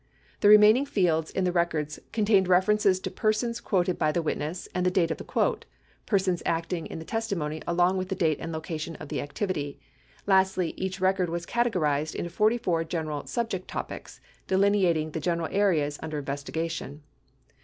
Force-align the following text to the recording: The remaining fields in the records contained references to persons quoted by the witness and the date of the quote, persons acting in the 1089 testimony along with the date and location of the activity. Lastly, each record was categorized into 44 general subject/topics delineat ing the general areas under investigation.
The 0.39 0.49
remaining 0.49 0.87
fields 0.87 1.29
in 1.29 1.43
the 1.43 1.51
records 1.51 1.99
contained 2.11 2.47
references 2.47 2.99
to 3.01 3.11
persons 3.11 3.61
quoted 3.61 3.99
by 3.99 4.11
the 4.11 4.23
witness 4.23 4.67
and 4.73 4.83
the 4.83 4.89
date 4.89 5.11
of 5.11 5.19
the 5.19 5.23
quote, 5.23 5.65
persons 6.07 6.41
acting 6.43 6.87
in 6.87 6.97
the 6.97 7.03
1089 7.03 7.05
testimony 7.05 7.61
along 7.67 7.97
with 7.99 8.09
the 8.09 8.15
date 8.15 8.39
and 8.41 8.51
location 8.51 8.95
of 8.95 9.09
the 9.09 9.21
activity. 9.21 9.79
Lastly, 10.25 10.73
each 10.75 10.99
record 10.99 11.29
was 11.29 11.45
categorized 11.45 12.15
into 12.15 12.31
44 12.31 12.83
general 12.85 13.27
subject/topics 13.27 14.19
delineat 14.47 14.97
ing 14.97 15.11
the 15.11 15.19
general 15.19 15.49
areas 15.51 15.99
under 16.01 16.17
investigation. 16.17 17.03